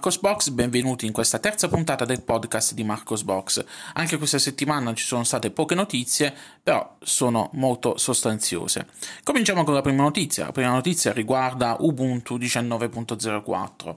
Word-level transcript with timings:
Marcos 0.00 0.18
Box, 0.18 0.48
benvenuti 0.48 1.04
in 1.04 1.12
questa 1.12 1.38
terza 1.38 1.68
puntata 1.68 2.06
del 2.06 2.22
podcast 2.22 2.72
di 2.72 2.84
Marcos 2.84 3.22
Box. 3.22 3.62
Anche 3.92 4.16
questa 4.16 4.38
settimana 4.38 4.94
ci 4.94 5.04
sono 5.04 5.24
state 5.24 5.50
poche 5.50 5.74
notizie, 5.74 6.34
però 6.62 6.96
sono 7.02 7.50
molto 7.52 7.98
sostanziose. 7.98 8.86
Cominciamo 9.22 9.62
con 9.62 9.74
la 9.74 9.82
prima 9.82 10.04
notizia. 10.04 10.46
La 10.46 10.52
prima 10.52 10.70
notizia 10.70 11.12
riguarda 11.12 11.76
Ubuntu 11.80 12.38
19.04. 12.38 13.94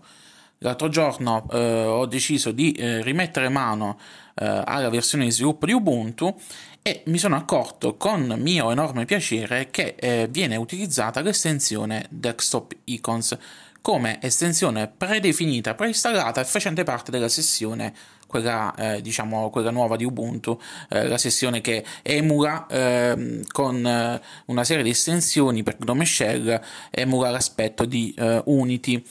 L'altro 0.57 0.89
giorno 0.89 1.47
eh, 1.49 1.85
ho 1.85 2.05
deciso 2.05 2.51
di 2.51 2.73
eh, 2.73 3.01
rimettere 3.01 3.47
mano 3.47 3.97
eh, 4.35 4.45
alla 4.45 4.89
versione 4.89 5.23
di 5.23 5.31
sviluppo 5.31 5.65
di 5.65 5.71
Ubuntu 5.71 6.37
e 6.81 7.03
mi 7.05 7.17
sono 7.17 7.37
accorto 7.37 7.95
con 7.95 8.25
mio 8.39 8.71
enorme 8.71 9.05
piacere 9.05 9.69
che 9.71 9.95
eh, 9.97 10.27
viene 10.29 10.57
utilizzata 10.57 11.21
l'estensione 11.21 12.07
Desktop 12.09 12.75
Icons 12.83 13.37
come 13.83 14.17
estensione 14.21 14.87
predefinita, 14.87 15.75
preinstallata 15.75 16.39
e 16.39 16.45
facente 16.45 16.83
parte 16.83 17.11
della 17.11 17.27
sessione 17.27 17.93
quella, 18.25 18.73
eh, 18.75 19.01
diciamo, 19.01 19.49
quella 19.49 19.71
nuova 19.71 19.97
di 19.97 20.05
Ubuntu, 20.05 20.57
eh, 20.89 21.05
la 21.05 21.17
sessione 21.17 21.59
che 21.59 21.83
emula 22.01 22.65
eh, 22.67 23.41
con 23.51 24.21
una 24.45 24.63
serie 24.63 24.83
di 24.83 24.89
estensioni 24.89 25.63
per 25.63 25.75
Gnome 25.77 26.05
Shell, 26.05 26.61
emula 26.91 27.29
l'aspetto 27.29 27.83
di 27.83 28.15
eh, 28.17 28.41
Unity. 28.45 29.05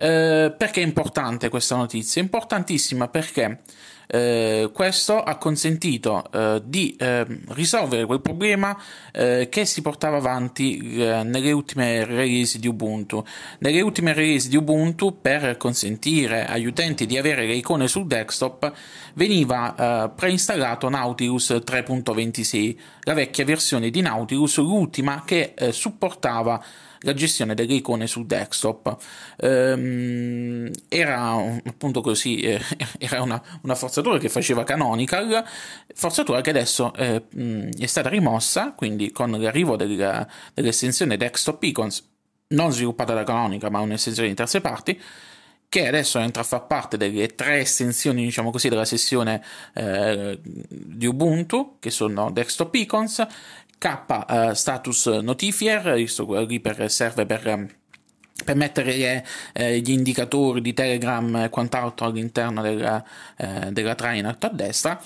Eh, 0.00 0.54
perché 0.56 0.80
è 0.80 0.84
importante 0.84 1.48
questa 1.48 1.74
notizia? 1.74 2.22
Importantissima 2.22 3.08
perché 3.08 3.62
eh, 4.06 4.70
questo 4.72 5.20
ha 5.20 5.36
consentito 5.36 6.24
eh, 6.32 6.62
di 6.64 6.96
eh, 6.98 7.26
risolvere 7.48 8.06
quel 8.06 8.20
problema 8.22 8.80
eh, 9.12 9.48
che 9.50 9.66
si 9.66 9.82
portava 9.82 10.16
avanti 10.16 10.78
eh, 10.78 11.24
nelle 11.24 11.50
ultime 11.50 12.04
release 12.04 12.60
di 12.60 12.68
Ubuntu. 12.68 13.24
Nelle 13.58 13.80
ultime 13.80 14.12
release 14.12 14.48
di 14.48 14.56
Ubuntu, 14.56 15.20
per 15.20 15.56
consentire 15.56 16.46
agli 16.46 16.66
utenti 16.66 17.04
di 17.04 17.18
avere 17.18 17.44
le 17.44 17.54
icone 17.54 17.88
sul 17.88 18.06
desktop, 18.06 18.72
veniva 19.14 20.12
preinstallato 20.14 20.88
Nautilus 20.88 21.50
3.26, 21.50 22.76
la 23.02 23.14
vecchia 23.14 23.44
versione 23.44 23.90
di 23.90 24.00
Nautilus, 24.00 24.58
l'ultima 24.58 25.24
che 25.24 25.54
supportava 25.70 26.62
la 27.00 27.14
gestione 27.14 27.54
delle 27.54 27.74
icone 27.74 28.06
sul 28.06 28.26
desktop. 28.26 28.96
Ehm, 29.38 30.70
era 30.88 31.32
appunto 31.64 32.00
così, 32.00 32.40
eh, 32.40 32.60
era 32.98 33.22
una, 33.22 33.42
una, 33.62 33.74
forzatura 33.74 34.18
che 34.18 34.28
faceva 34.28 34.64
Canonical, 34.64 35.44
forzatura 35.94 36.40
che 36.40 36.50
adesso 36.50 36.92
eh, 36.94 37.24
è 37.78 37.86
stata 37.86 38.08
rimossa, 38.08 38.72
quindi 38.72 39.10
con 39.10 39.30
l'arrivo 39.30 39.76
della, 39.76 40.26
dell'estensione 40.54 41.16
Desktop 41.16 41.62
Icons, 41.62 42.06
non 42.48 42.72
sviluppata 42.72 43.14
da 43.14 43.24
Canonical 43.24 43.70
ma 43.70 43.80
un'estensione 43.80 44.28
di 44.28 44.34
terze 44.34 44.60
parti, 44.60 45.00
che 45.68 45.86
adesso 45.86 46.18
entra 46.18 46.40
a 46.40 46.44
far 46.44 46.66
parte 46.66 46.96
delle 46.96 47.34
tre 47.34 47.60
estensioni, 47.60 48.24
diciamo 48.24 48.50
così, 48.50 48.70
della 48.70 48.86
sessione 48.86 49.44
eh, 49.74 50.38
di 50.42 51.06
Ubuntu, 51.06 51.76
che 51.78 51.90
sono 51.90 52.30
Desktop 52.30 52.74
Icons, 52.74 53.26
K 53.78 54.04
uh, 54.08 54.52
status 54.54 55.06
notifier, 55.06 55.82
questo 55.92 56.26
qui 56.26 56.60
per, 56.60 56.90
serve 56.90 57.26
per, 57.26 57.46
ehm, 57.46 57.68
per 58.44 58.56
mettere 58.56 59.24
eh, 59.52 59.78
gli 59.80 59.90
indicatori 59.90 60.60
di 60.60 60.74
Telegram 60.74 61.36
e 61.36 61.48
quant'altro 61.48 62.06
all'interno 62.06 62.60
della, 62.62 63.04
eh, 63.36 63.70
della 63.72 63.94
alto 64.28 64.46
a 64.46 64.50
destra 64.50 65.00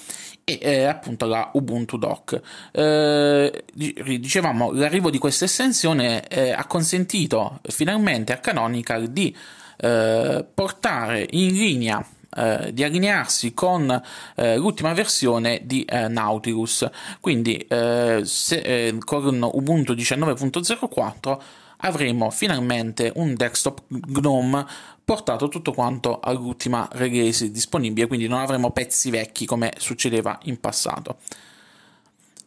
e 0.45 0.59
eh, 0.61 0.85
appunto 0.85 1.27
la 1.27 1.51
Ubuntu 1.53 1.99
Dock. 1.99 2.41
Eh, 2.73 3.65
dicevamo, 3.75 4.73
l'arrivo 4.73 5.11
di 5.11 5.19
questa 5.19 5.45
estensione 5.45 6.27
eh, 6.29 6.53
ha 6.53 6.67
consentito 6.67 7.61
finalmente 7.65 8.33
a 8.33 8.39
Canonical 8.39 9.09
di 9.09 9.35
eh, 9.79 10.45
portare 10.55 11.27
in 11.31 11.53
linea 11.53 12.05
eh, 12.37 12.71
di 12.73 12.83
allinearsi 12.83 13.53
con 13.55 14.03
eh, 14.37 14.57
l'ultima 14.57 14.93
versione 14.93 15.61
di 15.65 15.85
eh, 15.85 16.09
Nautilus. 16.09 16.89
Quindi 17.21 17.57
eh, 17.57 18.23
se, 18.25 18.57
eh, 18.57 18.99
con 18.99 19.49
Ubuntu 19.53 19.93
19.04 19.93 21.39
avremo 21.85 22.31
finalmente 22.31 23.13
un 23.17 23.35
desktop 23.35 23.83
GNOME 23.89 24.65
portato 25.05 25.49
tutto 25.49 25.73
quanto 25.73 26.21
all'ultima 26.21 26.89
release 26.93 27.51
disponibile, 27.51 28.07
quindi 28.07 28.29
non 28.29 28.41
avremo 28.41 28.71
pezzi 28.71 29.11
vecchi 29.11 29.47
come 29.47 29.73
succedeva 29.79 30.39
in 30.45 30.61
passato. 30.61 31.19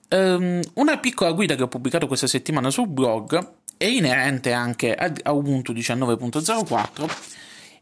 Um, 0.07 0.62
una 0.75 0.97
piccola 1.00 1.31
guida 1.31 1.56
che 1.56 1.63
ho 1.63 1.68
pubblicato 1.68 2.07
questa 2.07 2.28
settimana 2.28 2.69
sul 2.69 2.88
blog 2.88 3.53
è 3.75 3.85
inerente 3.85 4.53
anche 4.53 4.95
a 4.95 5.31
Ubuntu 5.34 5.74
19.04 5.74 7.09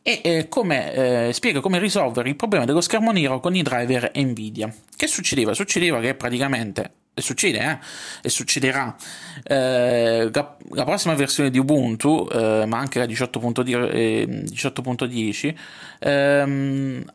e 0.04 0.22
eh, 0.24 0.48
come, 0.50 0.94
eh, 1.30 1.34
spiega 1.34 1.62
come 1.62 1.80
risolvere 1.80 2.30
il 2.30 2.36
problema 2.36 2.66
dello 2.66 2.82
schermo 2.82 3.12
nero 3.12 3.40
con 3.40 3.56
i 3.56 3.64
driver 3.64 4.12
Nvidia. 4.14 4.72
Che 4.96 5.08
succedeva? 5.08 5.54
Succedeva 5.54 6.00
che 6.02 6.14
praticamente 6.14 6.92
e 7.16 7.22
succede, 7.22 7.60
eh? 7.60 7.78
E 8.24 8.30
succederà. 8.30 8.96
Eh, 9.44 10.30
la, 10.32 10.84
prossima 10.84 11.14
versione 11.14 11.52
di 11.52 11.60
Ubuntu, 11.60 12.28
eh, 12.32 12.66
ma 12.66 12.80
anche 12.80 12.98
la 12.98 13.06
18.10, 13.06 14.46
18.10 14.52 15.56
ehm, 16.00 17.06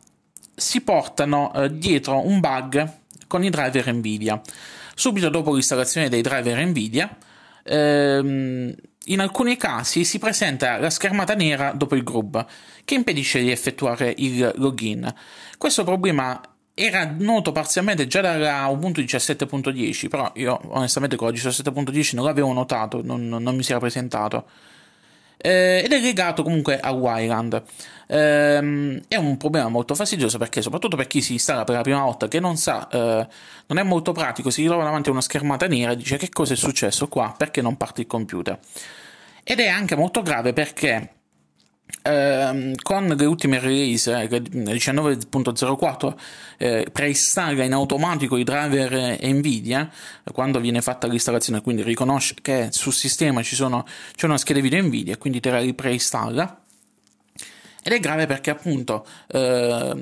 si 0.55 0.81
portano 0.81 1.53
eh, 1.53 1.77
dietro 1.77 2.25
un 2.25 2.39
bug 2.39 2.93
con 3.27 3.43
i 3.43 3.49
driver 3.49 3.93
Nvidia. 3.93 4.39
Subito 4.95 5.27
dopo 5.29 5.53
l'installazione 5.53 6.07
dei 6.07 6.21
driver 6.21 6.65
Nvidia, 6.65 7.17
ehm, 7.63 8.73
in 9.09 9.19
alcuni 9.19 9.57
casi 9.57 10.03
si 10.03 10.19
presenta 10.19 10.77
la 10.77 10.89
schermata 10.89 11.33
nera 11.33 11.71
dopo 11.71 11.95
il 11.95 12.03
grub, 12.03 12.45
che 12.83 12.95
impedisce 12.95 13.39
di 13.39 13.51
effettuare 13.51 14.13
il 14.17 14.51
login. 14.55 15.13
Questo 15.57 15.83
problema 15.83 16.41
era 16.73 17.13
noto 17.17 17.51
parzialmente 17.51 18.07
già 18.07 18.21
dalla 18.21 18.65
Ubuntu 18.67 19.01
17.10, 19.01 20.07
però 20.07 20.31
io 20.35 20.59
onestamente 20.69 21.15
con 21.15 21.27
la 21.27 21.33
17.10 21.33 22.15
non 22.15 22.25
l'avevo 22.25 22.53
notato, 22.53 23.01
non, 23.03 23.27
non 23.27 23.55
mi 23.55 23.63
si 23.63 23.71
era 23.71 23.79
presentato. 23.79 24.45
Eh, 25.41 25.81
ed 25.83 25.91
è 25.91 25.99
legato 25.99 26.43
comunque 26.43 26.79
a 26.79 26.91
Wyland. 26.91 27.63
Eh, 28.07 29.01
è 29.07 29.15
un 29.15 29.37
problema 29.37 29.69
molto 29.69 29.95
fastidioso 29.95 30.37
perché, 30.37 30.61
soprattutto 30.61 30.97
per 30.97 31.07
chi 31.07 31.21
si 31.21 31.33
installa 31.33 31.63
per 31.63 31.75
la 31.75 31.81
prima 31.81 32.01
volta, 32.01 32.27
che 32.27 32.39
non 32.39 32.57
sa, 32.57 32.87
eh, 32.89 33.27
non 33.67 33.77
è 33.77 33.83
molto 33.83 34.11
pratico, 34.11 34.49
si 34.49 34.61
ritrova 34.61 34.83
davanti 34.83 35.09
a 35.09 35.11
una 35.11 35.21
schermata 35.21 35.67
nera 35.67 35.91
e 35.91 35.95
dice 35.95 36.17
che 36.17 36.29
cosa 36.29 36.53
è 36.53 36.57
successo 36.57 37.07
qua, 37.07 37.33
perché 37.37 37.61
non 37.61 37.77
parte 37.77 38.01
il 38.01 38.07
computer. 38.07 38.57
Ed 39.51 39.61
è 39.61 39.67
anche 39.67 39.95
molto 39.95 40.21
grave 40.21 40.53
perché 40.53 41.13
Uh, 42.03 42.75
con 42.83 43.07
le 43.07 43.25
ultime 43.25 43.59
release, 43.59 44.13
eh, 44.13 44.27
19.04, 44.27 46.15
eh, 46.57 46.87
preinstalla 46.91 47.63
in 47.63 47.73
automatico 47.73 48.37
i 48.37 48.43
driver 48.43 49.17
Nvidia 49.19 49.89
quando 50.31 50.59
viene 50.59 50.81
fatta 50.81 51.07
l'installazione, 51.07 51.61
quindi 51.61 51.81
riconosce 51.81 52.35
che 52.41 52.67
sul 52.69 52.93
sistema 52.93 53.41
sono, 53.41 53.87
c'è 54.15 54.27
una 54.27 54.37
scheda 54.37 54.59
video 54.59 54.83
Nvidia, 54.83 55.17
quindi 55.17 55.39
te 55.39 55.49
la 55.49 55.59
ripreinstalla. 55.59 56.61
Ed 57.83 57.91
è 57.91 57.99
grave 57.99 58.27
perché 58.27 58.51
appunto 58.51 59.03
eh, 59.27 59.93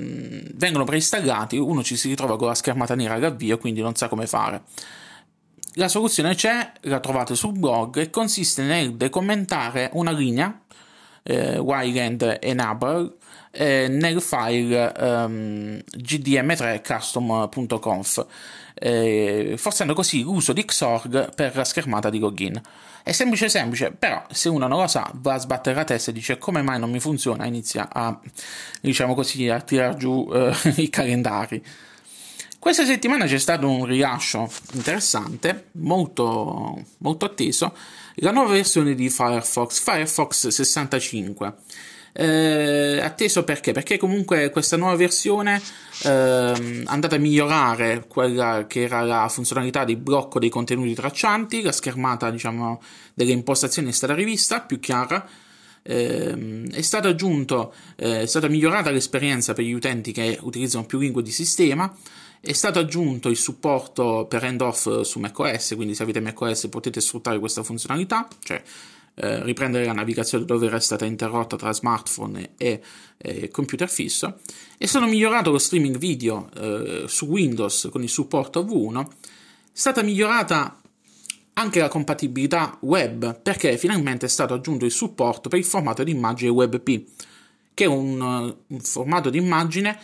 vengono 0.54 0.84
preinstallati, 0.84 1.56
uno 1.56 1.82
ci 1.82 1.96
si 1.96 2.08
ritrova 2.08 2.36
con 2.36 2.48
la 2.48 2.54
schermata 2.54 2.94
nera 2.94 3.14
all'avvio, 3.14 3.56
quindi 3.56 3.80
non 3.80 3.94
sa 3.96 4.08
come 4.08 4.26
fare. 4.26 4.62
La 5.78 5.86
soluzione 5.86 6.34
c'è, 6.34 6.72
la 6.82 6.98
trovate 6.98 7.36
sul 7.36 7.56
blog 7.56 7.98
e 7.98 8.10
consiste 8.10 8.62
nel 8.62 8.96
decommentare 8.96 9.90
una 9.92 10.10
linea 10.10 10.60
eh, 11.22 11.56
Wayland 11.56 12.38
Enable 12.40 13.12
eh, 13.52 13.86
nel 13.86 14.20
file 14.20 14.92
um, 14.98 15.80
gdm3 15.96 16.82
custom.conf 16.84 18.26
eh, 18.74 19.54
forzando 19.56 19.94
così 19.94 20.22
l'uso 20.22 20.52
di 20.52 20.64
Xorg 20.64 21.32
per 21.32 21.54
la 21.54 21.62
schermata 21.62 22.10
di 22.10 22.18
login. 22.18 22.60
È 23.04 23.12
semplice 23.12 23.48
semplice, 23.48 23.92
però 23.92 24.24
se 24.32 24.48
uno 24.48 24.66
non 24.66 24.80
lo 24.80 24.86
sa 24.88 25.08
va 25.14 25.34
a 25.34 25.38
sbattere 25.38 25.76
la 25.76 25.84
testa 25.84 26.10
e 26.10 26.14
dice 26.14 26.38
come 26.38 26.60
mai 26.60 26.80
non 26.80 26.90
mi 26.90 26.98
funziona, 26.98 27.46
inizia 27.46 27.88
a 27.92 28.18
diciamo 28.80 29.14
così 29.14 29.48
a 29.48 29.60
tirar 29.60 29.94
giù 29.94 30.28
eh, 30.32 30.52
i 30.82 30.90
calendari. 30.90 31.64
Questa 32.60 32.84
settimana 32.84 33.24
c'è 33.26 33.38
stato 33.38 33.70
un 33.70 33.84
rilascio 33.84 34.50
interessante, 34.72 35.66
molto, 35.72 36.84
molto 36.98 37.24
atteso, 37.24 37.72
la 38.16 38.32
nuova 38.32 38.52
versione 38.52 38.96
di 38.96 39.08
Firefox, 39.08 39.80
Firefox 39.80 40.48
65. 40.48 41.54
Eh, 42.12 43.00
atteso 43.00 43.44
perché? 43.44 43.70
Perché 43.70 43.96
comunque 43.96 44.50
questa 44.50 44.76
nuova 44.76 44.96
versione 44.96 45.62
eh, 46.02 46.52
è 46.52 46.82
andata 46.86 47.14
a 47.14 47.18
migliorare 47.18 48.06
quella 48.08 48.66
che 48.66 48.82
era 48.82 49.02
la 49.02 49.28
funzionalità 49.28 49.84
di 49.84 49.94
blocco 49.94 50.40
dei 50.40 50.48
contenuti 50.48 50.94
traccianti, 50.94 51.62
la 51.62 51.70
schermata 51.70 52.28
diciamo, 52.28 52.82
delle 53.14 53.30
impostazioni 53.30 53.90
è 53.90 53.92
stata 53.92 54.14
rivista, 54.14 54.62
più 54.62 54.80
chiara, 54.80 55.24
eh, 55.82 56.64
è, 56.72 56.82
stato 56.82 57.06
aggiunto, 57.06 57.72
eh, 57.94 58.22
è 58.22 58.26
stata 58.26 58.48
migliorata 58.48 58.90
l'esperienza 58.90 59.52
per 59.52 59.64
gli 59.64 59.72
utenti 59.72 60.10
che 60.10 60.38
utilizzano 60.42 60.86
più 60.86 60.98
lingue 60.98 61.22
di 61.22 61.30
sistema, 61.30 61.94
è 62.40 62.52
stato 62.52 62.78
aggiunto 62.78 63.28
il 63.28 63.36
supporto 63.36 64.26
per 64.28 64.44
handoff 64.44 65.00
su 65.00 65.18
macOS, 65.18 65.72
quindi 65.74 65.94
se 65.94 66.02
avete 66.02 66.20
macOS 66.20 66.68
potete 66.68 67.00
sfruttare 67.00 67.38
questa 67.38 67.62
funzionalità, 67.62 68.28
cioè 68.42 68.62
eh, 69.20 69.42
riprendere 69.42 69.84
la 69.84 69.92
navigazione 69.92 70.44
dove 70.44 70.66
era 70.66 70.78
stata 70.78 71.04
interrotta 71.04 71.56
tra 71.56 71.72
smartphone 71.72 72.50
e 72.56 72.80
eh, 73.16 73.48
computer 73.48 73.88
fisso. 73.88 74.38
È 74.76 74.86
stato 74.86 75.06
migliorato 75.06 75.50
lo 75.50 75.58
streaming 75.58 75.98
video 75.98 76.48
eh, 76.56 77.04
su 77.08 77.26
Windows 77.26 77.88
con 77.90 78.02
il 78.04 78.08
supporto 78.08 78.62
V1. 78.62 79.04
È 79.04 79.10
stata 79.72 80.02
migliorata 80.02 80.80
anche 81.54 81.80
la 81.80 81.88
compatibilità 81.88 82.78
web 82.82 83.40
perché 83.40 83.76
finalmente 83.76 84.26
è 84.26 84.28
stato 84.28 84.54
aggiunto 84.54 84.84
il 84.84 84.92
supporto 84.92 85.48
per 85.48 85.58
il 85.58 85.64
formato 85.64 86.04
di 86.04 86.12
immagine 86.12 86.50
WebP, 86.50 87.04
che 87.74 87.84
è 87.84 87.88
un, 87.88 88.20
un 88.64 88.80
formato 88.80 89.30
di 89.30 89.38
immagine 89.38 89.98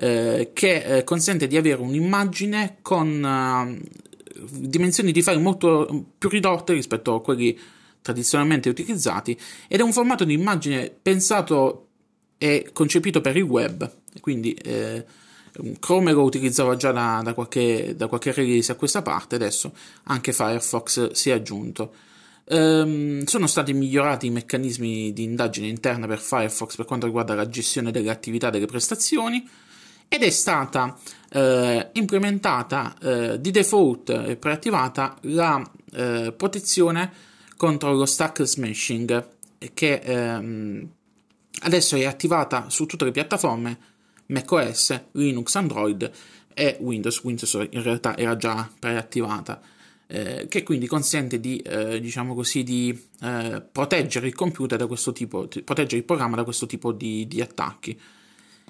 eh, 0.00 0.50
che 0.52 0.98
eh, 0.98 1.04
consente 1.04 1.48
di 1.48 1.56
avere 1.56 1.80
un'immagine 1.82 2.76
con 2.82 3.22
uh, 3.22 4.38
dimensioni 4.50 5.10
di 5.10 5.22
file 5.22 5.38
molto 5.38 6.06
più 6.16 6.28
ridotte 6.28 6.72
rispetto 6.72 7.14
a 7.14 7.20
quelli 7.20 7.58
tradizionalmente 8.00 8.68
utilizzati 8.68 9.36
ed 9.66 9.80
è 9.80 9.82
un 9.82 9.92
formato 9.92 10.22
di 10.24 10.34
immagine 10.34 10.94
pensato 11.02 11.86
e 12.38 12.70
concepito 12.72 13.20
per 13.20 13.36
il 13.36 13.42
web, 13.42 13.90
quindi 14.20 14.54
eh, 14.54 15.04
Chrome 15.80 16.12
lo 16.12 16.22
utilizzava 16.22 16.76
già 16.76 16.92
da, 16.92 17.20
da, 17.24 17.34
qualche, 17.34 17.96
da, 17.96 18.06
qualche, 18.06 18.32
release 18.32 18.70
a 18.70 18.76
questa 18.76 19.02
parte, 19.02 19.34
adesso 19.34 19.72
anche 20.04 20.32
Firefox 20.32 21.10
si 21.10 21.30
è 21.30 21.32
aggiunto. 21.32 21.92
Um, 22.50 23.24
sono 23.24 23.48
stati 23.48 23.74
migliorati 23.74 24.26
i 24.26 24.30
meccanismi 24.30 25.12
di 25.12 25.24
indagine 25.24 25.66
interna 25.66 26.06
per 26.06 26.20
Firefox 26.20 26.76
per 26.76 26.86
quanto 26.86 27.06
riguarda 27.06 27.34
la 27.34 27.48
gestione 27.48 27.90
delle 27.90 28.10
attività 28.10 28.48
e 28.48 28.50
delle 28.52 28.66
prestazioni 28.66 29.46
ed 30.08 30.22
è 30.22 30.30
stata 30.30 30.96
eh, 31.30 31.90
implementata 31.92 32.96
eh, 33.00 33.40
di 33.40 33.50
default 33.50 34.10
e 34.10 34.36
preattivata 34.36 35.16
la 35.22 35.62
eh, 35.92 36.32
protezione 36.36 37.12
contro 37.56 37.92
lo 37.92 38.06
stack 38.06 38.42
smashing 38.42 39.28
che 39.74 39.94
ehm, 39.94 40.88
adesso 41.62 41.96
è 41.96 42.04
attivata 42.04 42.70
su 42.70 42.86
tutte 42.86 43.04
le 43.04 43.10
piattaforme 43.10 43.78
macOS, 44.26 45.00
Linux, 45.12 45.54
Android 45.54 46.10
e 46.54 46.76
Windows. 46.80 47.22
Windows 47.22 47.54
in 47.70 47.82
realtà 47.82 48.16
era 48.16 48.36
già 48.36 48.70
preattivata. 48.78 49.60
Eh, 50.10 50.46
che 50.48 50.62
quindi 50.62 50.86
consente 50.86 51.38
di, 51.38 51.58
eh, 51.58 52.00
diciamo 52.00 52.34
così, 52.34 52.62
di 52.62 52.98
eh, 53.20 53.62
proteggere 53.70 54.26
il 54.26 54.34
computer 54.34 54.78
da 54.78 54.86
questo 54.86 55.12
tipo, 55.12 55.46
proteggere 55.64 55.98
il 55.98 56.04
programma 56.04 56.36
da 56.36 56.44
questo 56.44 56.66
tipo 56.66 56.92
di, 56.92 57.26
di 57.26 57.40
attacchi. 57.42 57.98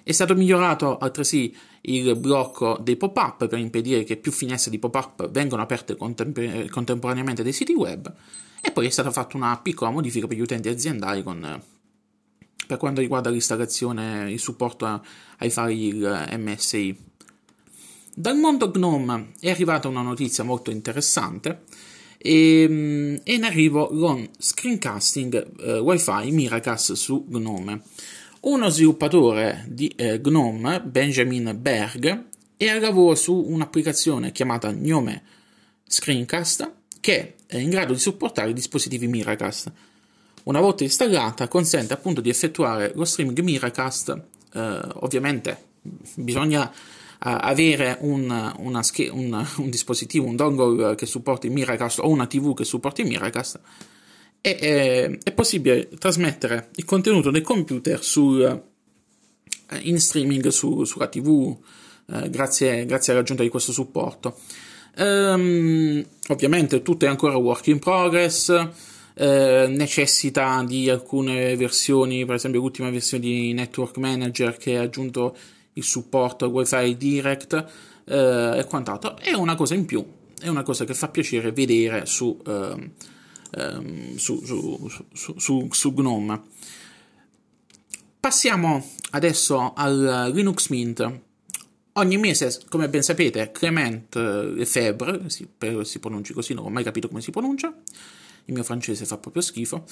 È 0.02 0.12
stato 0.12 0.34
migliorato 0.34 0.98
altresì 0.98 1.54
il 1.82 2.16
blocco 2.16 2.78
dei 2.80 2.96
pop-up 2.96 3.46
per 3.46 3.58
impedire 3.58 4.04
che 4.04 4.16
più 4.16 4.32
finestre 4.32 4.70
di 4.70 4.78
pop-up 4.78 5.30
vengano 5.30 5.62
aperte 5.62 5.96
contemp- 5.96 6.68
contemporaneamente 6.68 7.42
dai 7.42 7.52
siti 7.52 7.72
web 7.72 8.12
e 8.60 8.72
poi 8.72 8.86
è 8.86 8.90
stata 8.90 9.10
fatta 9.10 9.36
una 9.36 9.58
piccola 9.58 9.90
modifica 9.90 10.26
per 10.26 10.36
gli 10.36 10.40
utenti 10.40 10.68
aziendali 10.68 11.22
con, 11.22 11.62
per 12.66 12.76
quanto 12.76 13.00
riguarda 13.00 13.30
l'installazione 13.30 14.26
e 14.26 14.32
il 14.32 14.38
supporto 14.40 15.04
ai 15.38 15.50
file 15.50 16.36
MSI. 16.36 17.06
Dal 18.14 18.36
mondo 18.36 18.70
GNOME 18.70 19.32
è 19.38 19.50
arrivata 19.50 19.86
una 19.86 20.02
notizia 20.02 20.42
molto 20.42 20.70
interessante 20.72 21.62
e, 22.18 22.62
ehm, 22.62 23.20
è 23.22 23.32
in 23.32 23.44
arrivo 23.44 23.88
lo 23.92 24.28
screencasting 24.36 25.60
eh, 25.60 25.78
WiFi 25.78 26.30
Miracast 26.32 26.94
su 26.94 27.24
GNOME. 27.28 27.80
Uno 28.40 28.68
sviluppatore 28.68 29.64
di 29.66 29.88
eh, 29.96 30.20
GNOME, 30.20 30.80
Benjamin 30.82 31.56
Berg, 31.60 32.26
è 32.56 32.68
al 32.68 32.80
lavoro 32.80 33.16
su 33.16 33.34
un'applicazione 33.34 34.30
chiamata 34.30 34.72
Gnome 34.72 35.22
Screencast 35.84 36.72
che 37.00 37.34
è 37.46 37.56
in 37.56 37.68
grado 37.68 37.92
di 37.92 37.98
supportare 37.98 38.50
i 38.50 38.54
dispositivi 38.54 39.08
Miracast. 39.08 39.72
Una 40.44 40.60
volta 40.60 40.84
installata 40.84 41.48
consente 41.48 41.94
appunto 41.94 42.20
di 42.20 42.28
effettuare 42.28 42.92
lo 42.94 43.04
streaming 43.04 43.40
Miracast, 43.40 44.22
eh, 44.54 44.80
ovviamente 44.94 45.64
bisogna 46.14 46.70
eh, 46.70 46.74
avere 47.18 47.96
un, 48.02 48.30
una, 48.58 48.82
un, 49.10 49.46
un, 49.56 49.68
dispositivo, 49.70 50.26
un 50.26 50.36
dongle 50.36 50.94
che 50.94 51.06
supporti 51.06 51.48
Miracast 51.48 51.98
o 51.98 52.08
una 52.08 52.28
TV 52.28 52.54
che 52.54 52.64
supporti 52.64 53.02
Miracast 53.02 53.58
e 54.40 54.58
eh, 54.60 55.18
è 55.22 55.32
possibile 55.32 55.88
trasmettere 55.98 56.68
il 56.76 56.84
contenuto 56.84 57.30
del 57.30 57.42
computer 57.42 58.02
sul, 58.02 58.42
eh, 58.42 59.78
in 59.82 59.98
streaming 59.98 60.48
su, 60.48 60.84
sulla 60.84 61.08
TV 61.08 61.56
eh, 62.10 62.30
grazie, 62.30 62.86
grazie, 62.86 63.12
all'aggiunta 63.12 63.42
di 63.42 63.48
questo 63.50 63.72
supporto. 63.72 64.38
Um, 64.96 66.04
ovviamente 66.28 66.82
tutto 66.82 67.04
è 67.04 67.08
ancora 67.08 67.36
work 67.36 67.66
in 67.68 67.78
progress, 67.78 68.48
eh, 69.14 69.66
necessita 69.68 70.64
di 70.66 70.88
alcune 70.88 71.54
versioni, 71.56 72.24
per 72.24 72.36
esempio 72.36 72.60
l'ultima 72.60 72.90
versione 72.90 73.22
di 73.22 73.52
Network 73.52 73.98
Manager 73.98 74.56
che 74.56 74.78
ha 74.78 74.82
aggiunto 74.82 75.36
il 75.74 75.84
supporto 75.84 76.46
Wi-Fi 76.46 76.96
Direct 76.96 77.64
eh, 78.06 78.58
e 78.58 78.64
quant'altro. 78.64 79.18
È 79.18 79.34
una 79.34 79.54
cosa 79.54 79.74
in 79.74 79.84
più, 79.84 80.04
è 80.40 80.48
una 80.48 80.62
cosa 80.62 80.84
che 80.84 80.94
fa 80.94 81.08
piacere 81.08 81.52
vedere 81.52 82.06
su 82.06 82.36
ehm, 83.52 84.16
su, 84.16 84.44
su, 84.44 84.90
su, 85.36 85.68
su, 85.70 85.94
GNOME. 85.94 86.42
Passiamo 88.20 88.86
adesso 89.10 89.72
al 89.74 90.30
Linux 90.34 90.68
Mint. 90.68 91.20
Ogni 91.92 92.16
mese, 92.16 92.60
come 92.68 92.88
ben 92.88 93.02
sapete, 93.02 93.50
Clement 93.50 94.14
Lefebvre, 94.14 95.28
si, 95.30 95.48
si 95.82 95.98
pronuncia 95.98 96.32
così, 96.32 96.54
non 96.54 96.66
ho 96.66 96.68
mai 96.68 96.84
capito 96.84 97.08
come 97.08 97.20
si 97.20 97.32
pronuncia, 97.32 97.74
il 98.44 98.54
mio 98.54 98.62
francese 98.62 99.04
fa 99.04 99.18
proprio 99.18 99.42
schifo, 99.42 99.84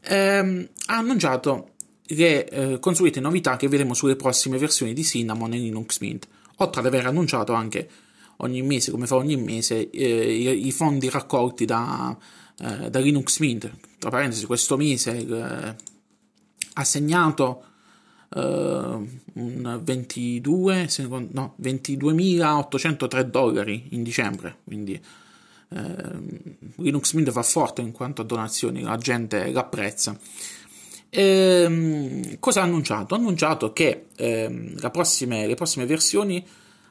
ehm, 0.00 0.68
ha 0.86 0.96
annunciato 0.96 1.70
le 2.06 2.48
eh, 2.48 2.78
consuete 2.78 3.20
novità 3.20 3.56
che 3.56 3.68
vedremo 3.68 3.94
sulle 3.94 4.16
prossime 4.16 4.58
versioni 4.58 4.92
di 4.92 5.04
Cinnamon 5.04 5.52
e 5.52 5.58
Linux 5.58 6.00
Mint, 6.00 6.26
oltre 6.56 6.80
ad 6.80 6.86
aver 6.86 7.06
annunciato 7.06 7.52
anche 7.52 7.88
ogni 8.38 8.62
mese, 8.62 8.90
come 8.90 9.06
fa 9.06 9.16
ogni 9.16 9.36
mese, 9.36 9.88
eh, 9.90 10.34
i, 10.34 10.66
i, 10.66 10.72
fondi 10.72 11.08
raccolti 11.08 11.64
da, 11.64 12.16
eh, 12.58 12.90
da 12.90 12.98
Linux 12.98 13.38
Mint. 13.38 13.70
Tra 13.98 14.10
parentesi, 14.10 14.46
questo 14.46 14.76
mese 14.76 15.16
eh, 15.16 15.74
ha 16.74 16.84
segnato 16.84 17.64
eh, 18.34 18.40
un 19.34 19.80
22, 19.82 20.88
no, 21.30 21.54
22.803 21.60 23.20
dollari 23.22 23.88
in 23.90 24.02
dicembre, 24.02 24.58
quindi 24.64 24.94
eh, 24.94 25.94
Linux 26.76 27.12
Mint 27.12 27.30
va 27.30 27.42
forte 27.42 27.80
in 27.80 27.92
quanto 27.92 28.22
a 28.22 28.24
donazioni, 28.24 28.82
la 28.82 28.96
gente 28.96 29.50
l'apprezza. 29.50 30.18
Ehm, 31.10 32.38
cosa 32.38 32.60
ha 32.60 32.64
annunciato? 32.64 33.14
Ha 33.14 33.18
annunciato 33.18 33.72
che 33.72 34.06
ehm, 34.16 34.90
prossime, 34.90 35.46
le 35.46 35.54
prossime 35.54 35.84
versioni 35.84 36.44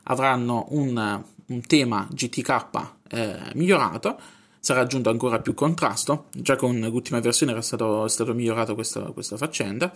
avranno 0.03 0.67
un, 0.69 1.23
un 1.47 1.61
tema 1.61 2.07
GTK 2.11 2.91
eh, 3.09 3.39
migliorato 3.55 4.19
sarà 4.61 4.81
aggiunto 4.81 5.09
ancora 5.09 5.39
più 5.39 5.55
contrasto, 5.55 6.25
già 6.31 6.55
con 6.55 6.79
l'ultima 6.79 7.19
versione 7.19 7.51
era 7.51 7.63
stato, 7.63 8.07
stato 8.07 8.33
migliorato 8.35 8.75
questa, 8.75 9.01
questa 9.11 9.35
faccenda. 9.35 9.91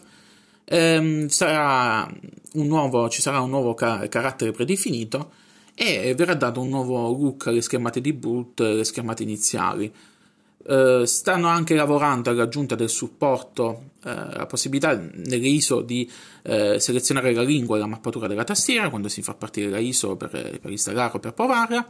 Ehm, 0.65 1.27
sarà 1.27 2.11
nuovo, 2.53 3.07
ci 3.07 3.21
sarà 3.21 3.39
un 3.41 3.51
nuovo 3.51 3.75
ca- 3.75 4.07
carattere 4.09 4.51
predefinito 4.51 5.31
e 5.75 6.15
verrà 6.17 6.33
dato 6.33 6.61
un 6.61 6.69
nuovo 6.69 7.09
look 7.11 7.45
alle 7.47 7.61
schermate 7.61 8.01
di 8.01 8.11
boot, 8.11 8.61
alle 8.61 8.83
schermate 8.83 9.21
iniziali. 9.21 9.93
Eh, 10.67 11.03
stanno 11.05 11.47
anche 11.47 11.75
lavorando 11.75 12.31
all'aggiunta 12.31 12.73
del 12.73 12.89
supporto, 12.89 13.91
eh, 14.03 14.11
la 14.15 14.47
possibilità 14.47 14.95
nelle 14.95 15.47
ISO 15.47 15.81
di 15.81 16.09
eh, 16.41 16.79
selezionare 16.79 17.35
la 17.35 17.43
lingua 17.43 17.75
e 17.75 17.81
la 17.81 17.85
mappatura 17.85 18.25
della 18.25 18.43
tastiera 18.43 18.89
quando 18.89 19.09
si 19.09 19.21
fa 19.21 19.35
partire 19.35 19.69
la 19.69 19.77
ISO 19.77 20.15
per, 20.15 20.31
per 20.59 20.71
installarla 20.71 21.17
o 21.17 21.19
per 21.19 21.33
provarla 21.33 21.87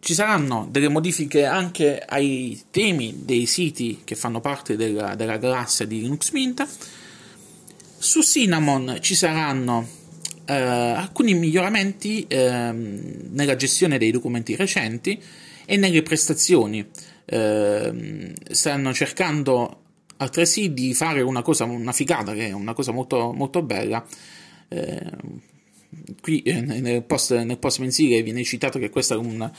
ci 0.00 0.14
saranno 0.14 0.68
delle 0.70 0.88
modifiche 0.88 1.44
anche 1.44 1.98
ai 1.98 2.60
temi 2.70 3.22
dei 3.24 3.46
siti 3.46 4.02
che 4.04 4.14
fanno 4.14 4.40
parte 4.40 4.76
della, 4.76 5.14
della 5.14 5.36
galassia 5.38 5.86
di 5.86 6.00
Linux 6.00 6.30
Mint. 6.30 6.66
Su 7.98 8.22
Cinnamon 8.22 8.98
ci 9.00 9.14
saranno 9.14 9.86
eh, 10.44 10.54
alcuni 10.54 11.34
miglioramenti 11.34 12.24
eh, 12.26 12.72
nella 12.72 13.56
gestione 13.56 13.98
dei 13.98 14.10
documenti 14.10 14.54
recenti 14.56 15.20
e 15.64 15.76
nelle 15.76 16.02
prestazioni. 16.02 16.86
Eh, 17.24 18.34
stanno 18.50 18.94
cercando 18.94 19.82
altresì 20.18 20.72
di 20.72 20.94
fare 20.94 21.20
una 21.20 21.42
cosa, 21.42 21.64
una 21.64 21.92
figata, 21.92 22.32
che 22.32 22.48
è 22.48 22.52
una 22.52 22.72
cosa 22.72 22.92
molto, 22.92 23.32
molto 23.32 23.62
bella. 23.62 24.04
Eh, 24.68 25.10
qui 26.20 26.42
eh, 26.42 26.60
nel 26.60 27.02
post, 27.02 27.34
nel 27.34 27.58
post 27.58 27.80
mensile 27.80 28.22
viene 28.22 28.44
citato 28.44 28.78
che 28.78 28.90
questa 28.90 29.14
è 29.14 29.18
un 29.18 29.50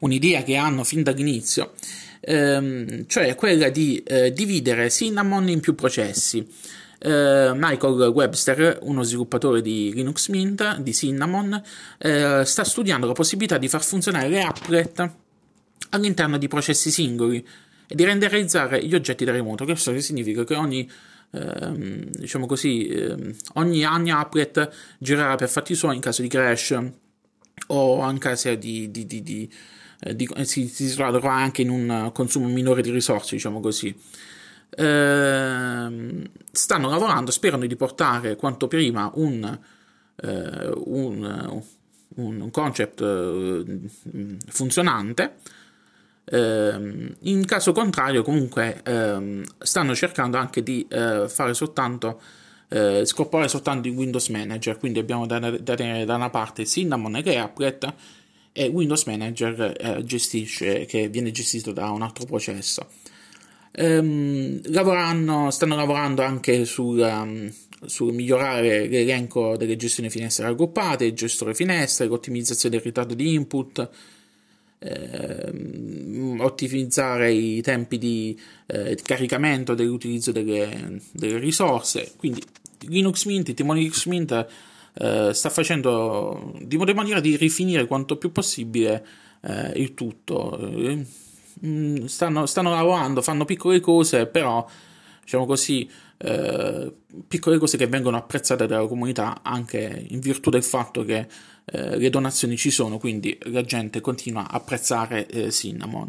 un'idea 0.00 0.42
che 0.42 0.56
hanno 0.56 0.84
fin 0.84 1.02
dall'inizio, 1.02 1.72
ehm, 2.20 3.06
cioè 3.06 3.34
quella 3.34 3.68
di 3.68 4.02
eh, 4.04 4.32
dividere 4.32 4.90
Cinnamon 4.90 5.48
in 5.48 5.60
più 5.60 5.74
processi. 5.74 6.46
Uh, 7.00 7.54
Michael 7.54 8.08
Webster, 8.08 8.80
uno 8.82 9.04
sviluppatore 9.04 9.62
di 9.62 9.92
Linux 9.94 10.30
Mint, 10.30 10.78
di 10.78 10.92
Cinnamon, 10.92 11.52
uh, 11.52 12.42
sta 12.42 12.64
studiando 12.64 13.06
la 13.06 13.12
possibilità 13.12 13.56
di 13.56 13.68
far 13.68 13.84
funzionare 13.84 14.28
le 14.28 14.42
applet 14.42 15.10
all'interno 15.90 16.38
di 16.38 16.48
processi 16.48 16.90
singoli, 16.90 17.46
e 17.86 17.94
di 17.94 18.04
renderizzare 18.04 18.84
gli 18.84 18.94
oggetti 18.94 19.24
da 19.24 19.32
remoto. 19.32 19.64
Questo 19.64 19.98
significa 20.00 20.44
che 20.44 20.54
ogni 20.54 20.90
ehm, 21.30 22.10
diciamo 22.10 22.46
così, 22.46 22.86
ehm, 22.88 23.34
ogni, 23.54 23.84
ogni 23.84 24.10
applet 24.10 24.70
girerà 24.98 25.34
per 25.36 25.48
fatti 25.48 25.74
suoi 25.74 25.94
in 25.94 26.00
caso 26.00 26.22
di 26.22 26.28
crash 26.28 26.78
o 27.68 28.08
in 28.10 28.18
caso 28.18 28.54
di, 28.54 28.90
di, 28.90 29.06
di, 29.06 29.22
di 29.22 29.50
eh, 30.00 30.44
si, 30.44 30.68
si 30.68 30.94
troverà 30.94 31.34
anche 31.34 31.62
in 31.62 31.70
un 31.70 32.10
consumo 32.12 32.46
minore 32.48 32.82
di 32.82 32.90
risorse, 32.90 33.36
diciamo 33.36 33.60
così. 33.60 33.94
Eh, 34.70 36.30
stanno 36.52 36.88
lavorando, 36.88 37.30
sperano 37.30 37.66
di 37.66 37.76
portare 37.76 38.36
quanto 38.36 38.68
prima 38.68 39.10
un, 39.14 39.58
eh, 40.16 40.72
un, 40.84 41.62
un 42.14 42.50
concept 42.50 43.00
eh, 43.00 43.80
funzionante 44.48 45.34
Ehm, 46.30 47.14
in 47.20 47.44
caso 47.46 47.72
contrario, 47.72 48.22
comunque, 48.22 48.80
ehm, 48.84 49.42
stanno 49.58 49.94
cercando 49.94 50.36
anche 50.36 50.62
di 50.62 50.86
eh, 50.88 51.26
fare 51.28 51.54
soltanto 51.54 52.20
eh, 52.68 53.04
scorporare 53.04 53.48
soltanto 53.48 53.88
in 53.88 53.96
Windows 53.96 54.28
Manager. 54.28 54.78
Quindi 54.78 54.98
abbiamo 54.98 55.26
da, 55.26 55.38
da 55.38 55.74
tenere 55.74 56.04
da 56.04 56.14
una 56.14 56.30
parte 56.30 56.66
Cinnamon 56.66 57.20
che 57.22 57.32
è 57.32 57.36
Applet 57.36 57.94
e 58.52 58.66
Windows 58.66 59.04
Manager 59.04 59.74
eh, 59.78 60.04
gestisce, 60.04 60.84
che 60.86 61.08
viene 61.08 61.30
gestito 61.30 61.72
da 61.72 61.90
un 61.90 62.02
altro 62.02 62.24
processo. 62.24 62.86
Ehm, 63.72 64.60
stanno 65.50 65.76
lavorando 65.76 66.22
anche 66.22 66.64
sul, 66.64 66.98
um, 66.98 67.52
sul 67.86 68.12
migliorare 68.12 68.88
l'elenco 68.88 69.56
delle 69.56 69.76
gestioni 69.76 70.10
finestre 70.10 70.46
raggruppate, 70.46 71.04
il 71.04 71.12
gestore 71.12 71.54
finestre, 71.54 72.06
l'ottimizzazione 72.06 72.74
del 72.74 72.84
ritardo 72.84 73.14
di 73.14 73.34
input 73.34 73.88
eh, 74.78 76.36
ottimizzare 76.38 77.32
i 77.32 77.60
tempi 77.62 77.98
di, 77.98 78.38
eh, 78.66 78.94
di 78.94 79.02
caricamento 79.02 79.74
dell'utilizzo 79.74 80.32
delle, 80.32 81.00
delle, 81.12 81.38
risorse. 81.38 82.12
Quindi 82.16 82.42
Linux 82.86 83.24
Mint, 83.24 83.48
il 83.48 83.54
timone 83.54 83.80
Linux 83.80 84.06
Mint 84.06 84.46
eh, 84.94 85.30
sta 85.32 85.50
facendo 85.50 86.54
di 86.60 86.76
maniera 86.94 87.20
di 87.20 87.36
rifinire 87.36 87.86
quanto 87.86 88.16
più 88.16 88.32
possibile 88.32 89.06
eh, 89.42 89.72
il 89.76 89.94
tutto. 89.94 90.58
Eh, 90.58 91.04
mm, 91.66 92.04
stanno, 92.04 92.46
stanno, 92.46 92.70
lavorando, 92.70 93.22
fanno 93.22 93.44
piccole 93.44 93.80
cose, 93.80 94.26
però 94.26 94.66
diciamo 95.28 95.44
così, 95.44 95.86
eh, 96.16 96.90
piccole 97.28 97.58
cose 97.58 97.76
che 97.76 97.86
vengono 97.86 98.16
apprezzate 98.16 98.66
dalla 98.66 98.86
comunità 98.86 99.40
anche 99.42 100.06
in 100.08 100.20
virtù 100.20 100.48
del 100.48 100.64
fatto 100.64 101.04
che 101.04 101.28
eh, 101.66 101.98
le 101.98 102.08
donazioni 102.08 102.56
ci 102.56 102.70
sono, 102.70 102.96
quindi 102.96 103.38
la 103.42 103.60
gente 103.60 104.00
continua 104.00 104.48
a 104.48 104.56
apprezzare 104.56 105.26
eh, 105.26 105.50
Cinnamon. 105.50 106.08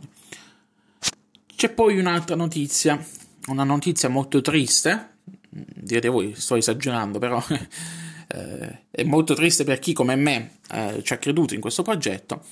C'è 1.54 1.70
poi 1.70 2.00
un'altra 2.00 2.38
notizia, 2.38 3.06
una 3.48 3.66
notizia 3.66 4.08
molto 4.08 4.40
triste, 4.40 5.18
direte 5.50 6.08
voi 6.08 6.34
sto 6.36 6.56
esagerando, 6.56 7.20
però 7.20 7.44
eh, 8.30 8.84
è 8.90 9.04
molto 9.04 9.34
triste 9.34 9.66
per 9.66 9.80
chi 9.80 9.92
come 9.92 10.16
me 10.16 10.60
eh, 10.72 11.02
ci 11.04 11.12
ha 11.12 11.18
creduto 11.18 11.56
in 11.56 11.60
questo 11.60 11.82
progetto. 11.82 12.46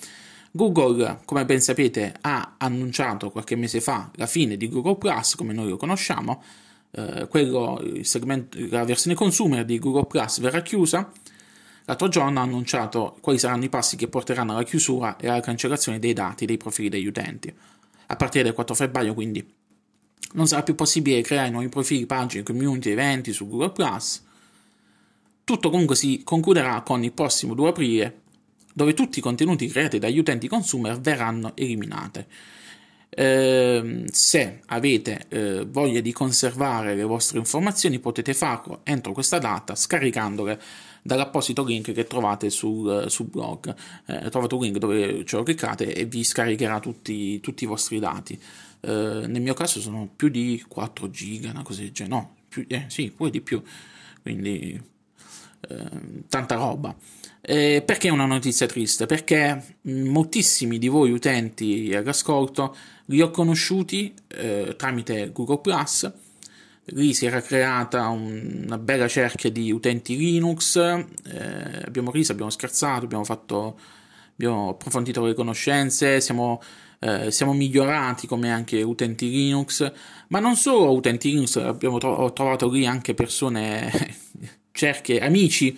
Google, 0.58 1.22
come 1.24 1.46
ben 1.46 1.62
sapete, 1.62 2.14
ha 2.20 2.56
annunciato 2.58 3.32
qualche 3.32 3.56
mese 3.56 3.80
fa 3.80 4.12
la 4.16 4.28
fine 4.28 4.58
di 4.58 4.68
Google 4.68 4.98
Plus, 4.98 5.36
come 5.36 5.54
noi 5.54 5.70
lo 5.70 5.78
conosciamo. 5.78 6.44
Eh, 6.92 7.28
quello, 7.30 7.82
segmento, 8.02 8.58
la 8.70 8.84
versione 8.84 9.16
consumer 9.16 9.64
di 9.64 9.80
Google 9.80 10.08
Plus 10.08 10.42
verrà 10.42 10.62
chiusa 10.62 11.10
L'altro 11.88 12.10
giorno 12.10 12.40
ha 12.40 12.44
annunciato 12.44 13.18
quali 13.22 13.40
saranno 13.40 13.64
i 13.64 13.70
passi 13.70 13.96
che 13.96 14.10
porteranno 14.10 14.52
alla 14.52 14.64
chiusura 14.64 15.16
e 15.16 15.30
alla 15.30 15.40
cancellazione 15.40 16.00
dei 16.00 16.12
dati 16.12 16.46
dei 16.46 16.58
profili 16.58 16.90
degli 16.90 17.08
utenti. 17.08 17.54
A 18.08 18.16
partire 18.18 18.44
dal 18.44 18.54
4 18.54 18.76
febbraio, 18.76 19.14
quindi, 19.14 19.46
non 20.34 20.48
sarà 20.48 20.64
più 20.64 20.76
possibile 20.76 21.22
creare 21.22 21.50
nuovi 21.50 21.70
profili, 21.70 22.06
pagine, 22.06 22.44
community, 22.44 22.92
eventi 22.92 23.32
su 23.32 23.48
Google 23.48 23.72
Tutto 25.46 25.70
comunque 25.70 25.96
si 25.96 26.24
concluderà 26.26 26.82
con 26.82 27.06
il 27.06 27.14
prossimo 27.14 27.54
2 27.54 27.70
aprile, 27.70 28.22
dove 28.78 28.94
tutti 28.94 29.18
i 29.18 29.22
contenuti 29.24 29.68
creati 29.70 29.98
dagli 29.98 30.20
utenti 30.20 30.48
consumer 30.48 31.00
verranno 31.00 31.54
eliminati. 31.56 32.24
Eh, 33.10 34.04
se 34.12 34.62
avete 34.68 35.26
eh, 35.30 35.66
voglia 35.66 36.00
di 36.00 36.12
conservare 36.12 36.94
le 36.94 37.02
vostre 37.02 37.40
informazioni 37.40 37.98
potete 37.98 38.36
farlo 38.36 38.82
entro 38.84 39.14
questa 39.14 39.40
data 39.40 39.74
scaricandole 39.74 40.62
dall'apposito 41.02 41.64
link 41.64 41.92
che 41.92 42.06
trovate 42.06 42.52
sul, 42.52 43.10
sul 43.10 43.26
blog. 43.26 43.74
Eh, 44.06 44.30
trovate 44.30 44.54
un 44.54 44.62
link 44.62 44.78
dove 44.78 45.26
ce 45.26 45.38
lo 45.38 45.42
cliccate 45.42 45.96
e 45.96 46.06
vi 46.06 46.24
scaricherà 46.24 46.80
tutti, 46.80 47.40
tutti 47.40 47.64
i 47.64 47.68
vostri 47.68 47.98
dati. 47.98 48.40
Eh, 48.82 48.92
nel 49.26 49.42
mio 49.42 49.56
caso 49.56 49.80
sono 49.80 50.08
più 50.16 50.30
di 50.30 50.64
4 50.68 51.10
giga, 51.10 51.50
una 51.50 51.64
cosa 51.64 51.82
del 51.82 51.92
genere. 51.92 52.16
No, 52.16 52.36
più, 52.48 52.64
eh, 52.68 52.86
sì, 52.90 53.10
pure 53.10 53.32
di 53.32 53.42
più. 53.42 53.60
Quindi 54.22 54.80
eh, 55.70 56.24
tanta 56.28 56.56
roba. 56.56 56.96
Eh, 57.42 57.82
perché 57.86 58.10
è 58.10 58.12
una 58.12 58.26
notizia 58.26 58.66
triste? 58.66 59.06
Perché 59.06 59.78
moltissimi 59.84 60.78
di 60.80 60.88
voi 60.88 61.12
utenti 61.12 61.94
all'ascolto 61.96 62.76
li 63.06 63.22
ho 63.22 63.32
conosciuti 63.32 64.14
eh, 64.28 64.74
tramite 64.76 65.32
Google 65.32 65.60
Plus 65.60 66.12
lì 66.92 67.14
si 67.14 67.26
era 67.26 67.42
creata 67.42 68.08
un, 68.08 68.64
una 68.66 68.78
bella 68.78 69.08
cerchia 69.08 69.50
di 69.50 69.72
utenti 69.72 70.16
Linux, 70.16 70.76
eh, 70.78 71.84
abbiamo 71.86 72.12
riso, 72.12 72.32
abbiamo 72.32 72.50
scherzato, 72.52 73.06
abbiamo, 73.06 73.24
fatto, 73.24 73.80
abbiamo 74.34 74.70
approfondito 74.70 75.26
le 75.26 75.34
conoscenze, 75.34 76.22
siamo, 76.22 76.62
eh, 77.00 77.32
siamo, 77.32 77.54
migliorati 77.54 78.28
come 78.28 78.52
anche 78.52 78.82
utenti 78.84 79.30
Linux, 79.30 79.92
ma 80.30 80.40
non 80.40 80.56
solo 80.56 80.94
utenti 80.94 81.32
Linux, 81.32 81.58
abbiamo 81.58 81.98
tro- 81.98 82.16
ho 82.16 82.32
trovato 82.32 82.70
lì 82.70 82.86
anche 82.86 83.14
persone, 83.14 83.92
cerchie, 84.78 85.20
amici 85.20 85.78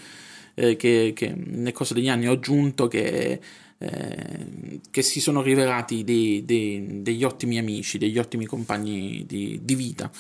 eh, 0.53 0.75
che, 0.75 1.13
che, 1.15 1.33
nel 1.33 1.71
corso 1.71 1.93
degli 1.93 2.09
anni 2.09 2.27
ho 2.27 2.33
aggiunto 2.33 2.87
che, 2.87 3.39
eh, 3.77 4.79
che 4.91 5.01
si 5.01 5.21
sono 5.21 5.41
rivelati 5.41 6.03
dei, 6.03 6.43
dei, 6.45 7.01
degli 7.01 7.23
ottimi 7.23 7.57
amici, 7.57 7.97
degli 7.97 8.19
ottimi 8.19 8.45
compagni 8.45 9.25
di, 9.25 9.59
di 9.63 9.75
vita 9.75 10.11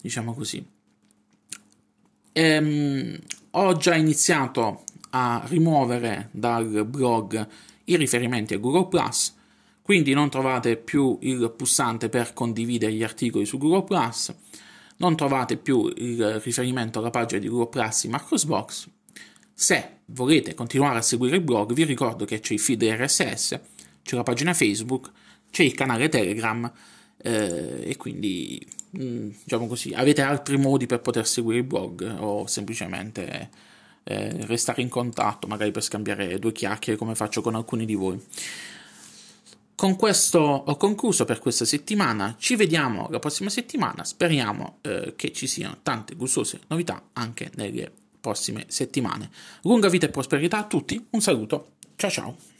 diciamo 0.00 0.34
così. 0.34 0.64
Ehm, 2.32 3.18
ho 3.50 3.76
già 3.76 3.94
iniziato 3.94 4.84
a 5.10 5.42
rimuovere 5.46 6.28
dal 6.32 6.86
blog 6.86 7.46
i 7.84 7.96
riferimenti 7.96 8.54
a 8.54 8.58
Google 8.58 8.88
Plus, 8.88 9.34
quindi 9.82 10.12
non 10.12 10.30
trovate 10.30 10.76
più 10.76 11.18
il 11.22 11.52
pulsante 11.56 12.08
per 12.08 12.32
condividere 12.32 12.92
gli 12.92 13.02
articoli 13.02 13.46
su 13.46 13.58
Google 13.58 13.84
Plus, 13.84 14.34
non 14.98 15.16
trovate 15.16 15.56
più 15.56 15.92
il 15.96 16.40
riferimento 16.40 16.98
alla 16.98 17.10
pagina 17.10 17.40
di 17.40 17.48
Google 17.48 17.68
Plus 17.68 18.04
in 18.04 18.10
Marcosbox. 18.12 18.88
Se 19.52 19.98
volete 20.06 20.54
continuare 20.54 20.98
a 20.98 21.02
seguire 21.02 21.36
il 21.36 21.42
blog, 21.42 21.72
vi 21.72 21.84
ricordo 21.84 22.24
che 22.24 22.40
c'è 22.40 22.54
il 22.54 22.60
feed 22.60 22.82
RSS, 22.82 23.60
c'è 24.02 24.16
la 24.16 24.22
pagina 24.22 24.54
Facebook, 24.54 25.10
c'è 25.50 25.62
il 25.62 25.74
canale 25.74 26.08
Telegram 26.08 26.70
eh, 27.16 27.82
e 27.82 27.96
quindi 27.96 28.64
mm, 28.96 29.30
diciamo 29.44 29.66
così 29.66 29.92
avete 29.94 30.22
altri 30.22 30.56
modi 30.56 30.86
per 30.86 31.00
poter 31.00 31.26
seguire 31.26 31.58
il 31.58 31.64
blog 31.64 32.16
o 32.18 32.46
semplicemente 32.46 33.50
eh, 34.04 34.46
restare 34.46 34.82
in 34.82 34.88
contatto 34.88 35.46
magari 35.46 35.70
per 35.70 35.82
scambiare 35.82 36.38
due 36.38 36.52
chiacchiere 36.52 36.98
come 36.98 37.14
faccio 37.14 37.40
con 37.40 37.54
alcuni 37.54 37.84
di 37.84 37.94
voi 37.94 38.20
con 39.78 39.94
questo 39.94 40.40
ho 40.40 40.76
concluso 40.76 41.24
per 41.24 41.38
questa 41.38 41.64
settimana. 41.64 42.34
Ci 42.36 42.56
vediamo 42.56 43.06
la 43.10 43.20
prossima 43.20 43.48
settimana. 43.48 44.02
Speriamo 44.02 44.78
eh, 44.80 45.12
che 45.14 45.30
ci 45.30 45.46
siano 45.46 45.76
tante 45.84 46.16
gustose 46.16 46.58
novità 46.66 47.10
anche 47.12 47.52
nelle 47.54 47.88
prossime 48.20 48.64
settimane. 48.66 49.30
Lunga 49.62 49.88
vita 49.88 50.06
e 50.06 50.10
prosperità 50.10 50.58
a 50.58 50.66
tutti. 50.66 51.06
Un 51.10 51.20
saluto. 51.20 51.74
Ciao 51.94 52.10
ciao 52.10 52.57